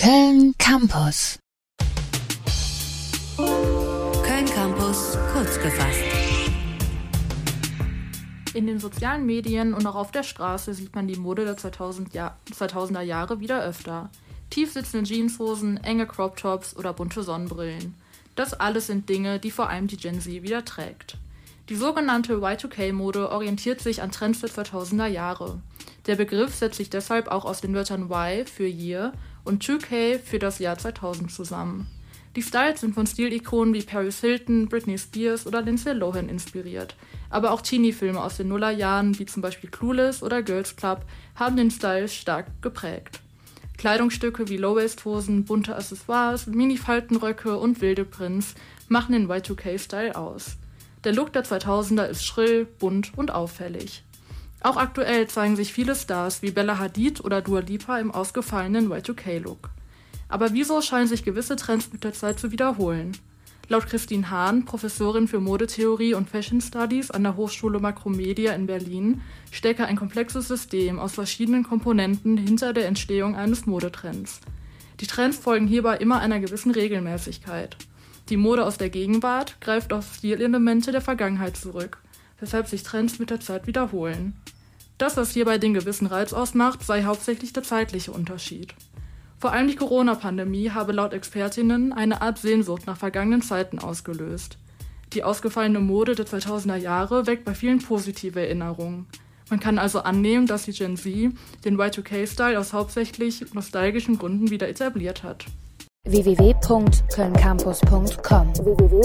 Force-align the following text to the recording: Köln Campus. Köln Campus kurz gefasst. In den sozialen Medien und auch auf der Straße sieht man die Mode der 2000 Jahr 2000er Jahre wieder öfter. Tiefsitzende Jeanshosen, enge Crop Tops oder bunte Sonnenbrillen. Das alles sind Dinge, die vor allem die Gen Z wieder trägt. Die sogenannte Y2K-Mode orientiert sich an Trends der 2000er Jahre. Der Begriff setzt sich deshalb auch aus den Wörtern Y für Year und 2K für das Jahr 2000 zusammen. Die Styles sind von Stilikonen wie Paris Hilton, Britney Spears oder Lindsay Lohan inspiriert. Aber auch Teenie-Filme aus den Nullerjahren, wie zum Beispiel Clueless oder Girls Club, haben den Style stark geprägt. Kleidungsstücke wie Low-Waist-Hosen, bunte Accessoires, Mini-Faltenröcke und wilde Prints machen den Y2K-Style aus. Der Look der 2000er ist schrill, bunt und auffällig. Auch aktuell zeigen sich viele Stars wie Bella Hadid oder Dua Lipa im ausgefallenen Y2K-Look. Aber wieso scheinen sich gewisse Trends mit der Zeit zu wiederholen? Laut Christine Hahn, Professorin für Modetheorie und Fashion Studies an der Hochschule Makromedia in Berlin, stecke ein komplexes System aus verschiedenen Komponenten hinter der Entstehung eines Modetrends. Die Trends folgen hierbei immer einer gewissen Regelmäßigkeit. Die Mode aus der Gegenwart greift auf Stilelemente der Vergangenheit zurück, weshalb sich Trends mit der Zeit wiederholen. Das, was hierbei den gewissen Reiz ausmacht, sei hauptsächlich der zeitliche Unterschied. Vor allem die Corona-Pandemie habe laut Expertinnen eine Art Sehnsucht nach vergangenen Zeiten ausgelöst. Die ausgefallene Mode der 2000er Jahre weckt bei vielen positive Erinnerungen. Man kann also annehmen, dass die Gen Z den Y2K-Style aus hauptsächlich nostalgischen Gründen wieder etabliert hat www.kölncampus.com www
Köln 0.00 0.54
Campus. 0.58 1.40
Köln 3.36 4.46
Campus 4.46 5.18
kurz 5.32 5.60
gefasst. 5.60 6.04
In 8.54 8.68
den 8.68 8.78
sozialen 8.78 9.26
Medien 9.26 9.74
und 9.74 9.84
auch 9.88 9.96
auf 9.96 10.12
der 10.12 10.22
Straße 10.22 10.72
sieht 10.72 10.94
man 10.94 11.08
die 11.08 11.16
Mode 11.16 11.44
der 11.44 11.56
2000 11.56 12.14
Jahr 12.14 12.38
2000er 12.56 13.00
Jahre 13.00 13.40
wieder 13.40 13.60
öfter. 13.60 14.08
Tiefsitzende 14.50 15.12
Jeanshosen, 15.12 15.82
enge 15.82 16.06
Crop 16.06 16.36
Tops 16.36 16.76
oder 16.76 16.92
bunte 16.92 17.24
Sonnenbrillen. 17.24 17.96
Das 18.36 18.54
alles 18.54 18.86
sind 18.86 19.08
Dinge, 19.08 19.40
die 19.40 19.50
vor 19.50 19.68
allem 19.68 19.88
die 19.88 19.96
Gen 19.96 20.20
Z 20.20 20.44
wieder 20.44 20.64
trägt. 20.64 21.16
Die 21.68 21.76
sogenannte 21.76 22.34
Y2K-Mode 22.34 23.32
orientiert 23.32 23.80
sich 23.80 24.00
an 24.00 24.12
Trends 24.12 24.42
der 24.42 24.50
2000er 24.50 25.08
Jahre. 25.08 25.60
Der 26.06 26.14
Begriff 26.14 26.54
setzt 26.54 26.76
sich 26.76 26.88
deshalb 26.88 27.26
auch 27.26 27.44
aus 27.44 27.60
den 27.60 27.74
Wörtern 27.74 28.08
Y 28.08 28.46
für 28.46 28.66
Year 28.66 29.12
und 29.48 29.64
2K 29.64 30.18
für 30.18 30.38
das 30.38 30.58
Jahr 30.58 30.78
2000 30.78 31.32
zusammen. 31.32 31.88
Die 32.36 32.42
Styles 32.42 32.82
sind 32.82 32.94
von 32.94 33.06
Stilikonen 33.06 33.74
wie 33.74 33.82
Paris 33.82 34.20
Hilton, 34.20 34.68
Britney 34.68 34.98
Spears 34.98 35.46
oder 35.46 35.62
Lindsay 35.62 35.92
Lohan 35.92 36.28
inspiriert. 36.28 36.94
Aber 37.30 37.50
auch 37.50 37.62
Teenie-Filme 37.62 38.22
aus 38.22 38.36
den 38.36 38.48
Nullerjahren, 38.48 39.18
wie 39.18 39.26
zum 39.26 39.42
Beispiel 39.42 39.70
Clueless 39.70 40.22
oder 40.22 40.42
Girls 40.42 40.76
Club, 40.76 41.04
haben 41.34 41.56
den 41.56 41.70
Style 41.70 42.08
stark 42.08 42.46
geprägt. 42.62 43.20
Kleidungsstücke 43.78 44.48
wie 44.48 44.56
Low-Waist-Hosen, 44.58 45.44
bunte 45.44 45.74
Accessoires, 45.74 46.46
Mini-Faltenröcke 46.46 47.56
und 47.56 47.80
wilde 47.80 48.04
Prints 48.04 48.54
machen 48.88 49.12
den 49.12 49.28
Y2K-Style 49.28 50.14
aus. 50.14 50.56
Der 51.04 51.12
Look 51.12 51.32
der 51.32 51.44
2000er 51.44 52.04
ist 52.04 52.24
schrill, 52.24 52.66
bunt 52.78 53.16
und 53.16 53.30
auffällig. 53.30 54.04
Auch 54.60 54.76
aktuell 54.76 55.28
zeigen 55.28 55.56
sich 55.56 55.72
viele 55.72 55.94
Stars 55.94 56.42
wie 56.42 56.50
Bella 56.50 56.78
Hadid 56.78 57.24
oder 57.24 57.42
Dua 57.42 57.60
Lipa 57.60 57.98
im 57.98 58.10
ausgefallenen 58.10 58.90
Y2K-Look. 58.90 59.70
Aber 60.28 60.52
wieso 60.52 60.82
scheinen 60.82 61.06
sich 61.06 61.24
gewisse 61.24 61.56
Trends 61.56 61.92
mit 61.92 62.04
der 62.04 62.12
Zeit 62.12 62.38
zu 62.40 62.50
wiederholen? 62.50 63.12
Laut 63.70 63.86
Christine 63.86 64.30
Hahn, 64.30 64.64
Professorin 64.64 65.28
für 65.28 65.40
Modetheorie 65.40 66.14
und 66.14 66.28
Fashion 66.28 66.60
Studies 66.60 67.10
an 67.10 67.22
der 67.22 67.36
Hochschule 67.36 67.80
Makromedia 67.80 68.52
in 68.52 68.66
Berlin, 68.66 69.20
stecke 69.50 69.84
ein 69.84 69.96
komplexes 69.96 70.48
System 70.48 70.98
aus 70.98 71.12
verschiedenen 71.12 71.64
Komponenten 71.64 72.38
hinter 72.38 72.72
der 72.72 72.86
Entstehung 72.86 73.36
eines 73.36 73.66
Modetrends. 73.66 74.40
Die 75.00 75.06
Trends 75.06 75.36
folgen 75.36 75.66
hierbei 75.66 75.98
immer 75.98 76.20
einer 76.20 76.40
gewissen 76.40 76.70
Regelmäßigkeit. 76.70 77.76
Die 78.30 78.38
Mode 78.38 78.64
aus 78.64 78.78
der 78.78 78.90
Gegenwart 78.90 79.60
greift 79.60 79.92
auf 79.92 80.14
Stilelemente 80.14 80.90
der 80.90 81.02
Vergangenheit 81.02 81.56
zurück, 81.56 81.98
weshalb 82.40 82.68
sich 82.68 82.82
Trends 82.82 83.18
mit 83.18 83.30
der 83.30 83.40
Zeit 83.40 83.66
wiederholen. 83.66 84.34
Das, 84.98 85.16
was 85.16 85.30
hierbei 85.30 85.58
den 85.58 85.74
gewissen 85.74 86.06
Reiz 86.06 86.32
ausmacht, 86.32 86.84
sei 86.84 87.04
hauptsächlich 87.04 87.52
der 87.52 87.62
zeitliche 87.62 88.12
Unterschied. 88.12 88.74
Vor 89.38 89.52
allem 89.52 89.68
die 89.68 89.76
Corona-Pandemie 89.76 90.70
habe 90.70 90.92
laut 90.92 91.12
Expertinnen 91.12 91.92
eine 91.92 92.22
Art 92.22 92.38
Sehnsucht 92.38 92.86
nach 92.86 92.96
vergangenen 92.96 93.42
Zeiten 93.42 93.78
ausgelöst. 93.78 94.58
Die 95.12 95.22
ausgefallene 95.22 95.80
Mode 95.80 96.14
der 96.14 96.26
2000er 96.26 96.76
Jahre 96.76 97.26
weckt 97.26 97.44
bei 97.44 97.54
vielen 97.54 97.78
positive 97.78 98.40
Erinnerungen. 98.40 99.06
Man 99.48 99.60
kann 99.60 99.78
also 99.78 100.00
annehmen, 100.00 100.46
dass 100.46 100.64
die 100.64 100.72
Gen 100.72 100.96
Z 100.96 101.32
den 101.64 101.78
Y2K-Style 101.78 102.58
aus 102.58 102.72
hauptsächlich 102.72 103.54
nostalgischen 103.54 104.18
Gründen 104.18 104.50
wieder 104.50 104.68
etabliert 104.68 105.22
hat 105.22 105.46
www.kölncampus.com 106.08 108.54
www 108.54 109.02